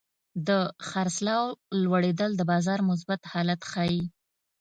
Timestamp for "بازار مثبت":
2.51-3.21